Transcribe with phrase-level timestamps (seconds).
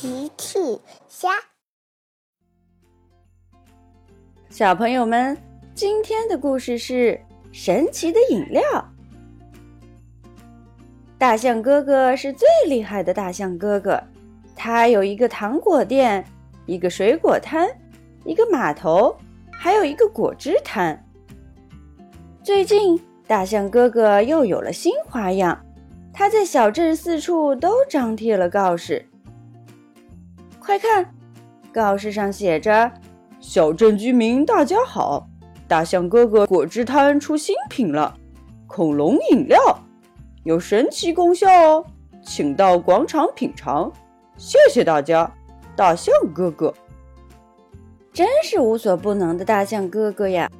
[0.00, 0.58] 奇趣
[1.08, 1.28] 虾，
[4.48, 5.36] 小朋友们，
[5.74, 7.20] 今天的故事是
[7.52, 8.62] 神奇的饮料。
[11.18, 14.02] 大象哥哥是最厉害的大象哥哥，
[14.56, 16.24] 他有一个糖果店，
[16.64, 17.68] 一个水果摊，
[18.24, 19.14] 一个码头，
[19.52, 20.98] 还有一个果汁摊。
[22.42, 25.62] 最近，大象哥哥又有了新花样，
[26.10, 29.04] 他在小镇四处都张贴了告示。
[30.60, 31.12] 快看，
[31.72, 32.92] 告示上写着
[33.40, 35.26] ：“小镇居民大家好，
[35.66, 38.14] 大象哥哥果汁摊出新品了，
[38.66, 39.58] 恐龙饮料，
[40.44, 41.84] 有神奇功效哦，
[42.22, 43.90] 请到广场品尝。
[44.36, 45.32] 谢谢大家，
[45.74, 46.72] 大象哥哥。”
[48.12, 50.50] 真是无所不能的大象哥哥呀！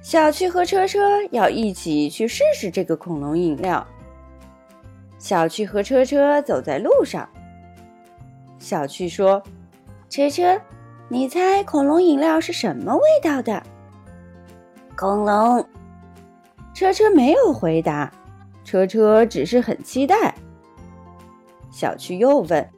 [0.00, 3.86] 小趣和车车要一起去试试这个恐龙饮料。
[5.18, 7.28] 小趣和车车走在路上。
[8.58, 9.42] 小趣说
[10.10, 10.60] ：“车车，
[11.08, 13.62] 你猜恐龙饮料是什么味道的？”
[14.96, 15.64] 恐龙。
[16.74, 18.12] 车车没有回答，
[18.62, 20.34] 车车只是很期待。
[21.70, 22.68] 小趣又问：“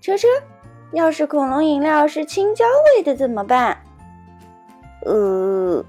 [0.00, 0.26] 车车，
[0.92, 2.64] 要是恐龙饮料是青椒
[2.96, 3.76] 味的怎么办？”
[5.04, 5.84] 呃，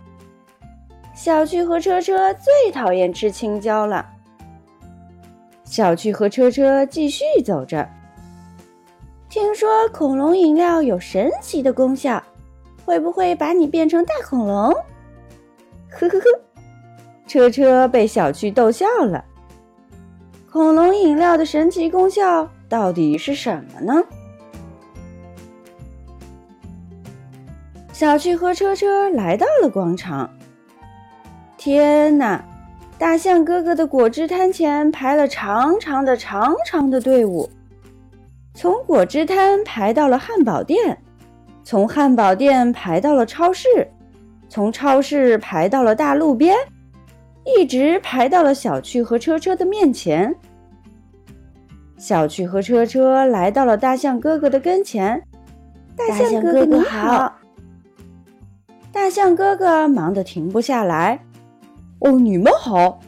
[1.14, 4.06] 小趣和车车最讨厌吃青椒了。
[5.64, 7.88] 小趣和车车继续走着。
[9.30, 12.22] 听说恐龙饮料有神奇的功效，
[12.84, 14.74] 会不会把你变成大恐龙？
[15.92, 16.26] 呵 呵呵，
[17.28, 19.24] 车车被小趣逗笑了。
[20.52, 24.04] 恐龙饮料的神奇功效到底是什么呢？
[27.94, 30.28] 小趣和车车来到了广场。
[31.56, 32.44] 天哪，
[32.98, 37.48] 大象哥哥的果汁摊前排了长长的、长长的队伍。
[38.60, 41.02] 从果汁摊排到了汉堡店，
[41.64, 43.90] 从汉堡店排到了超市，
[44.50, 46.58] 从超市排到了大路边，
[47.46, 50.36] 一直排到了小趣和车车的面前。
[51.98, 55.24] 小趣和车车来到了大象哥哥的跟前。
[55.96, 57.34] 大象哥哥你好。
[58.92, 61.18] 大象哥哥忙得停不下来。
[62.00, 63.00] 哦，你们好，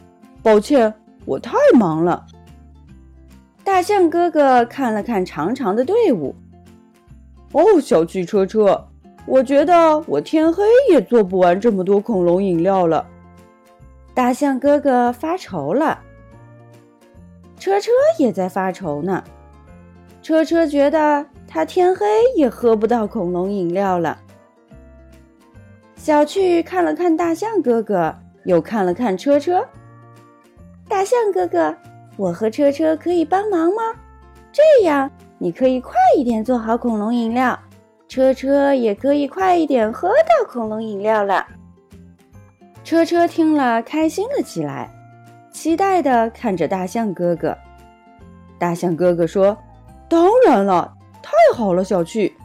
[0.42, 0.94] 抱歉，
[1.26, 2.24] 我太忙了。
[3.72, 6.34] 大象哥哥看了看长长的队伍，
[7.52, 8.86] 哦，小汽车车，
[9.24, 13.04] 我觉得我天黑也做不完这么多恐龙饮料了。
[14.12, 15.98] 大象哥哥发愁了，
[17.58, 19.24] 车车也在发愁呢。
[20.20, 22.06] 车车觉得他天黑
[22.36, 24.18] 也喝不到恐龙饮料了。
[25.96, 29.66] 小趣看了看大象哥哥，又看了看车车。
[30.86, 31.74] 大象哥哥。
[32.16, 33.82] 我和车车可以帮忙吗？
[34.52, 37.58] 这样你可以快一点做好恐龙饮料，
[38.06, 41.46] 车车也可以快一点喝到恐龙饮料了。
[42.84, 44.90] 车车听了开心了起来，
[45.50, 47.56] 期待的看着大象哥哥。
[48.58, 49.56] 大象哥哥说
[50.08, 50.92] ：“当然了，
[51.22, 52.36] 太好了，小趣。”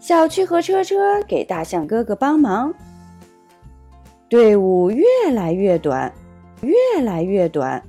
[0.00, 2.72] 小趣和车车给大象哥哥帮忙，
[4.28, 6.12] 队伍越来越短，
[6.62, 7.80] 越来越短。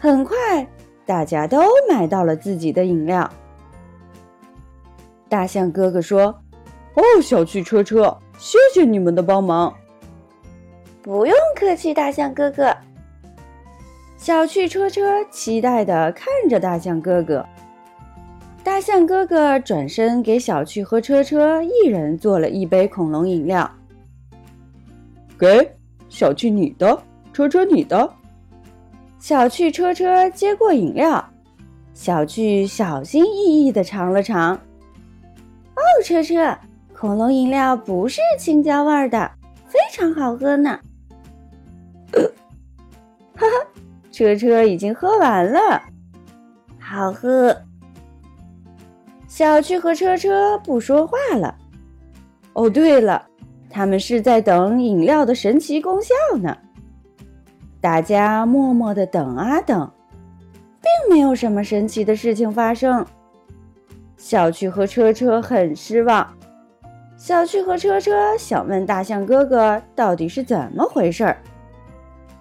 [0.00, 0.66] 很快，
[1.04, 3.28] 大家都买到了自己的饮料。
[5.28, 6.26] 大象哥哥说
[6.94, 9.74] ：“哦，小汽车车，谢谢你们的帮忙。”
[11.02, 12.74] 不用客气，大象哥哥。
[14.16, 17.44] 小汽车车期待的看着大象哥哥。
[18.62, 23.70] 大象哥哥转身给小趣和车车一人做了一杯恐龙饮料。
[25.38, 25.70] 给
[26.08, 27.00] 小趣你的，
[27.32, 28.12] 车车你的。
[29.18, 31.22] 小趣车车接过饮料，
[31.92, 34.54] 小趣小心翼翼地尝了尝。
[34.54, 36.56] 哦，车车，
[36.94, 39.30] 恐龙饮料不是青椒味的，
[39.66, 40.78] 非常好喝呢。
[43.36, 43.66] 哈哈，
[44.10, 45.82] 车车已经喝完了，
[46.80, 47.54] 好喝。
[49.26, 51.54] 小趣和车车不说话了。
[52.54, 53.26] 哦，对了，
[53.68, 56.56] 他们是在等饮料的神奇功效呢。
[57.80, 59.90] 大家默默的等啊等，
[60.80, 63.06] 并没有什么神奇的事情发生。
[64.16, 66.28] 小趣和车车很失望。
[67.16, 71.38] 小趣和车车想问大象哥哥到底是怎么回事儿。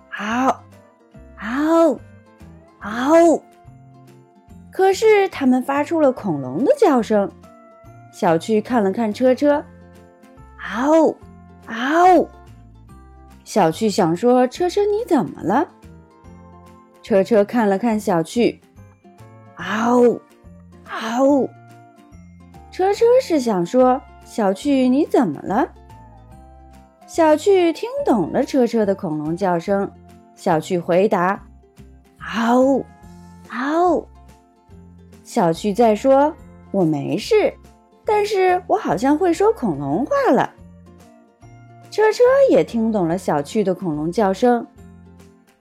[0.10, 0.64] 嗷，
[1.38, 2.00] 嗷，
[2.80, 3.42] 嗷！
[4.72, 7.32] 可是他们发出了恐龙的叫声。
[8.12, 9.64] 小趣看了看车车，
[10.58, 11.16] 嗷，
[11.68, 12.28] 嗷！
[13.48, 15.66] 小趣想说：“车车，你怎么了？”
[17.02, 18.60] 车车看了看小趣，
[19.56, 20.20] 嗷
[20.84, 21.50] 嗷嗷！
[22.74, 25.66] 车车是想说：“小趣，你怎么了？”
[27.08, 29.90] 小趣听懂了车车的恐龙叫声，
[30.36, 31.42] 小趣回答
[32.20, 32.84] ：“嗷
[33.48, 34.06] 嗷！”
[35.24, 36.36] 小趣在说
[36.72, 37.54] ：“我没事，
[38.04, 40.54] 但是我好像会说恐龙话了。”
[41.98, 44.64] 车车也听懂了小趣的恐龙叫声，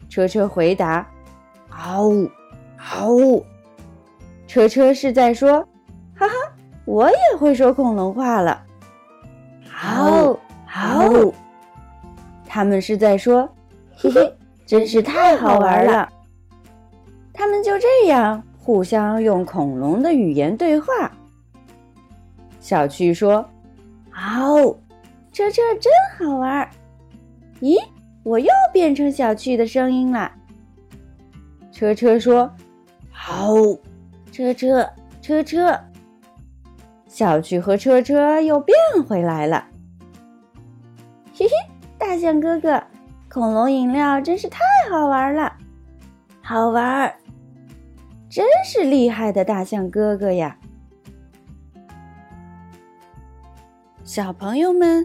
[0.06, 1.08] 车车回答
[1.70, 2.30] ：“嗷呜
[2.76, 3.42] 嗷呜！”
[4.46, 5.66] 车车是在说
[6.14, 6.34] ：“哈哈，
[6.84, 8.62] 我也会说恐龙话了。”
[9.72, 11.34] 嗷呜嗷呜！
[12.44, 13.48] 他们是在说：
[13.96, 14.36] “嘿嘿，
[14.66, 16.06] 真是太好玩了。”
[17.32, 21.10] 他们就这样互相用恐龙的语言对话。
[22.60, 23.42] 小趣说
[24.12, 24.76] ：“嗷，
[25.36, 26.66] 车车真好玩。”
[27.60, 27.76] 咦，
[28.22, 30.32] 我又变成小趣的声音了。
[31.70, 32.50] 车车说
[33.12, 33.52] ：“好。”
[34.32, 34.90] 车车
[35.20, 35.78] 车车，
[37.06, 38.74] 小趣和车车又变
[39.06, 39.66] 回来了。
[41.34, 41.50] 嘿嘿，
[41.98, 42.82] 大象哥哥，
[43.30, 44.60] 恐龙饮料真是太
[44.90, 45.54] 好玩了，
[46.40, 47.14] 好玩，
[48.30, 50.58] 真是厉害的大象哥哥呀！
[54.04, 55.04] 小朋友们